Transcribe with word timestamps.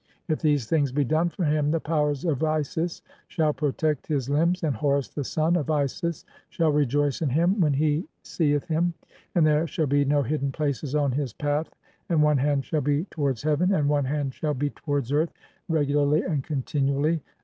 IF 0.27 0.39
THESE 0.41 0.65
THINGS 0.65 0.91
BE 0.93 1.03
DONE 1.03 1.29
FOR 1.29 1.43
HIM 1.45 1.69
THE 1.69 1.79
POWERS 1.79 2.25
OF 2.25 2.41
ISIS 2.43 3.03
{4) 3.05 3.13
SHALL 3.27 3.53
PROTECT 3.53 4.07
HIS 4.07 4.31
LIMBS, 4.31 4.63
AND 4.63 4.75
HORUS 4.77 5.09
THE 5.09 5.23
SON 5.23 5.55
OF 5.55 5.69
ISIS 5.69 6.25
SHALL 6.49 6.71
REJOICE 6.71 7.21
IN 7.21 7.29
HIM, 7.29 7.61
WHEN 7.61 7.73
HE 7.73 8.05
SEETH 8.23 8.65
HIM; 8.65 8.95
AND 9.35 9.45
THERE 9.45 9.67
SHALL 9.67 9.85
BE 9.85 10.03
NO 10.05 10.23
HIDDEN 10.23 10.51
PLACES 10.53 10.95
ON 10.95 11.11
HIS 11.11 11.33
PATH, 11.33 11.75
AND 12.09 12.23
ONE 12.23 12.39
HAND 12.39 12.65
SHALL 12.65 12.81
BE 12.81 13.03
TOWARDS 13.11 13.43
HEAVEN, 13.43 13.75
AND 13.75 13.87
ONE 13.87 14.05
HAND 14.05 14.33
SHALL 14.33 14.55
BE 14.55 14.71
TOWARDS 14.71 15.11
EARTH, 15.11 15.31
REGULARLY 15.69 16.23
AND 16.23 16.43
CONTINUALLY. 16.45 17.21